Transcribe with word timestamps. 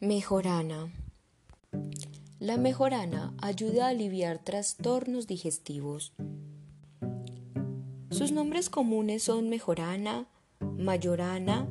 Mejorana. 0.00 0.92
La 2.38 2.58
mejorana 2.58 3.32
ayuda 3.40 3.86
a 3.86 3.88
aliviar 3.88 4.38
trastornos 4.44 5.26
digestivos. 5.26 6.12
Sus 8.10 8.30
nombres 8.30 8.68
comunes 8.68 9.22
son 9.22 9.48
mejorana, 9.48 10.26
mayorana, 10.60 11.70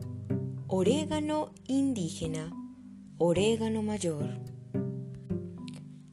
orégano 0.67 1.51
indígena, 1.67 2.51
orégano 3.19 3.83
mayor. 3.83 4.39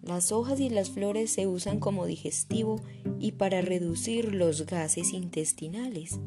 Las 0.02 0.32
hojas 0.32 0.60
y 0.60 0.68
las 0.68 0.90
flores 0.90 1.32
se 1.32 1.46
usan 1.46 1.80
como 1.80 2.04
digestivo 2.04 2.78
y 3.20 3.32
para 3.32 3.62
reducir 3.62 4.34
los 4.34 4.66
gases 4.66 5.14
intestinales. 5.14 6.20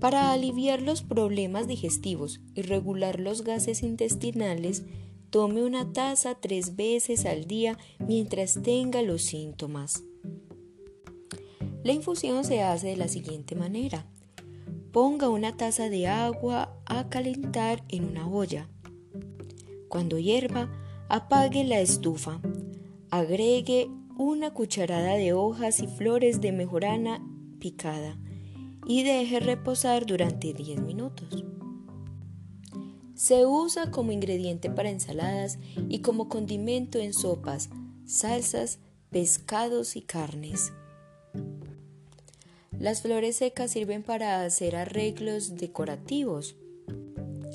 Para 0.00 0.30
aliviar 0.32 0.80
los 0.80 1.02
problemas 1.02 1.66
digestivos 1.66 2.40
y 2.54 2.62
regular 2.62 3.18
los 3.18 3.42
gases 3.42 3.82
intestinales, 3.82 4.84
tome 5.30 5.64
una 5.64 5.92
taza 5.92 6.36
tres 6.36 6.76
veces 6.76 7.26
al 7.26 7.46
día 7.46 7.76
mientras 7.98 8.62
tenga 8.62 9.02
los 9.02 9.22
síntomas. 9.22 10.04
La 11.82 11.92
infusión 11.92 12.44
se 12.44 12.62
hace 12.62 12.88
de 12.88 12.96
la 12.96 13.08
siguiente 13.08 13.56
manera. 13.56 14.06
Ponga 14.92 15.28
una 15.28 15.56
taza 15.56 15.90
de 15.90 16.06
agua 16.06 16.76
a 16.86 17.08
calentar 17.08 17.82
en 17.88 18.04
una 18.04 18.28
olla. 18.28 18.68
Cuando 19.88 20.18
hierva, 20.18 20.70
apague 21.08 21.64
la 21.64 21.80
estufa. 21.80 22.40
Agregue 23.10 23.90
una 24.16 24.52
cucharada 24.52 25.14
de 25.14 25.32
hojas 25.32 25.80
y 25.80 25.88
flores 25.88 26.40
de 26.40 26.52
mejorana 26.52 27.26
picada 27.58 28.16
y 28.88 29.04
deje 29.04 29.38
reposar 29.38 30.06
durante 30.06 30.54
10 30.54 30.80
minutos. 30.80 31.44
Se 33.14 33.44
usa 33.44 33.90
como 33.90 34.12
ingrediente 34.12 34.70
para 34.70 34.90
ensaladas 34.90 35.58
y 35.88 36.00
como 36.00 36.28
condimento 36.28 36.98
en 36.98 37.12
sopas, 37.12 37.68
salsas, 38.06 38.78
pescados 39.10 39.94
y 39.94 40.00
carnes. 40.02 40.72
Las 42.78 43.02
flores 43.02 43.36
secas 43.36 43.72
sirven 43.72 44.02
para 44.02 44.42
hacer 44.42 44.74
arreglos 44.74 45.56
decorativos. 45.56 46.56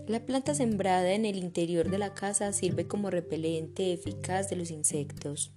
La 0.08 0.26
planta 0.26 0.54
sembrada 0.54 1.14
en 1.14 1.26
el 1.26 1.38
interior 1.38 1.90
de 1.90 1.98
la 1.98 2.14
casa 2.14 2.54
sirve 2.54 2.88
como 2.88 3.10
repelente 3.10 3.92
eficaz 3.94 4.50
de 4.50 4.58
los 4.58 4.70
insectos. 4.70 5.52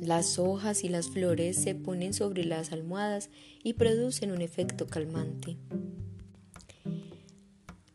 Las 0.00 0.38
hojas 0.38 0.84
y 0.84 0.88
las 0.88 1.08
flores 1.08 1.56
se 1.56 1.74
ponen 1.74 2.14
sobre 2.14 2.44
las 2.44 2.72
almohadas 2.72 3.30
y 3.62 3.74
producen 3.74 4.30
un 4.30 4.42
efecto 4.42 4.86
calmante. 4.86 5.56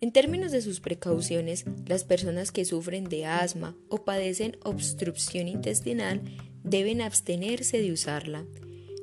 En 0.01 0.11
términos 0.11 0.51
de 0.51 0.61
sus 0.61 0.81
precauciones, 0.81 1.63
las 1.85 2.03
personas 2.03 2.51
que 2.51 2.65
sufren 2.65 3.05
de 3.05 3.25
asma 3.25 3.73
o 3.87 4.03
padecen 4.03 4.57
obstrucción 4.63 5.47
intestinal 5.47 6.21
deben 6.63 7.01
abstenerse 7.01 7.81
de 7.81 7.93
usarla. 7.93 8.45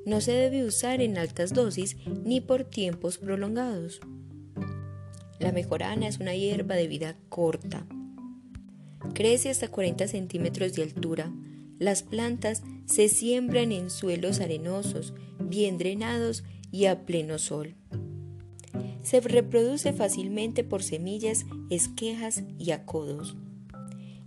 No 0.04 0.20
se 0.20 0.32
debe 0.32 0.64
usar 0.64 1.00
en 1.00 1.16
altas 1.16 1.54
dosis 1.54 1.96
ni 2.24 2.42
por 2.42 2.64
tiempos 2.64 3.16
prolongados. 3.16 4.00
La 5.38 5.52
mejorana 5.52 6.06
es 6.06 6.18
una 6.18 6.34
hierba 6.34 6.74
de 6.74 6.86
vida 6.86 7.16
corta. 7.30 7.86
Crece 9.14 9.48
hasta 9.48 9.68
40 9.68 10.06
centímetros 10.06 10.74
de 10.74 10.82
altura. 10.82 11.32
Las 11.80 12.02
plantas 12.02 12.62
se 12.84 13.08
siembran 13.08 13.72
en 13.72 13.88
suelos 13.88 14.40
arenosos, 14.40 15.14
bien 15.38 15.78
drenados 15.78 16.44
y 16.70 16.84
a 16.84 17.06
pleno 17.06 17.38
sol. 17.38 17.74
Se 19.02 19.18
reproduce 19.20 19.94
fácilmente 19.94 20.62
por 20.62 20.82
semillas, 20.82 21.46
esquejas 21.70 22.44
y 22.58 22.72
acodos. 22.72 23.34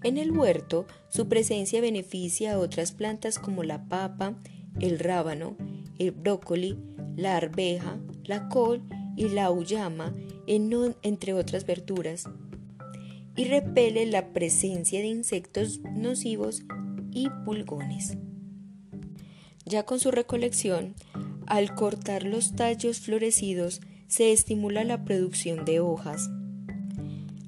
En 0.02 0.18
el 0.18 0.32
huerto, 0.32 0.88
su 1.10 1.28
presencia 1.28 1.80
beneficia 1.80 2.54
a 2.54 2.60
otras 2.60 2.92
plantas 2.92 3.38
como 3.38 3.64
la 3.64 3.88
papa, 3.88 4.42
el 4.80 4.98
rábano, 4.98 5.56
el 6.00 6.10
brócoli, 6.10 6.80
la 7.16 7.38
arveja, 7.38 8.00
la 8.24 8.50
col 8.50 8.82
y 9.16 9.30
la 9.30 9.52
uyama, 9.52 10.16
entre 10.48 11.36
otras 11.36 11.68
verduras, 11.68 12.28
y 13.36 13.44
repele 13.44 14.08
la 14.08 14.34
presencia 14.34 15.02
de 15.02 15.08
insectos 15.08 15.82
nocivos 15.94 16.64
y 17.14 17.30
pulgones. 17.46 18.18
Ya 19.66 19.84
con 19.84 20.00
su 20.00 20.12
recolección, 20.12 20.96
al 21.48 21.76
cortar 21.76 22.24
los 22.24 22.56
tallos 22.56 23.00
florecidos, 23.00 23.82
se 24.08 24.32
estimula 24.32 24.84
la 24.84 25.04
producción 25.04 25.66
de 25.66 25.80
hojas. 25.80 26.30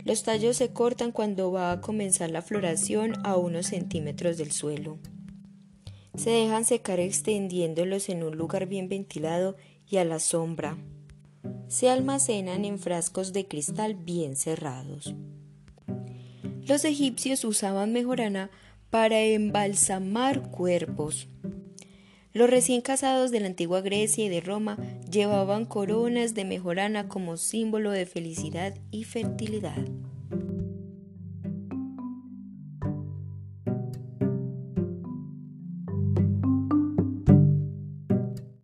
Los 0.03 0.23
tallos 0.23 0.57
se 0.57 0.71
cortan 0.71 1.11
cuando 1.11 1.51
va 1.51 1.71
a 1.71 1.81
comenzar 1.81 2.29
la 2.29 2.41
floración 2.41 3.13
a 3.23 3.35
unos 3.37 3.67
centímetros 3.67 4.37
del 4.37 4.51
suelo. 4.51 4.99
Se 6.15 6.29
dejan 6.29 6.63
secar 6.63 6.99
extendiéndolos 6.99 8.09
en 8.09 8.23
un 8.23 8.37
lugar 8.37 8.67
bien 8.67 8.87
ventilado 8.87 9.57
y 9.89 9.97
a 9.97 10.05
la 10.05 10.19
sombra. 10.19 10.77
Se 11.67 11.89
almacenan 11.89 12.65
en 12.65 12.79
frascos 12.79 13.33
de 13.33 13.47
cristal 13.47 13.95
bien 13.95 14.35
cerrados. 14.35 15.15
Los 16.67 16.85
egipcios 16.85 17.43
usaban 17.43 17.91
mejorana 17.91 18.49
para 18.89 19.21
embalsamar 19.21 20.49
cuerpos. 20.51 21.27
Los 22.33 22.49
recién 22.49 22.81
casados 22.81 23.31
de 23.31 23.39
la 23.39 23.47
antigua 23.47 23.81
Grecia 23.81 24.25
y 24.25 24.29
de 24.29 24.41
Roma 24.41 24.77
llevaban 25.09 25.65
coronas 25.65 26.33
de 26.33 26.43
mejorana 26.43 27.07
como 27.07 27.37
símbolo 27.37 27.91
de 27.91 28.05
felicidad 28.05 28.75
y 28.91 29.05
fertilidad. 29.05 29.85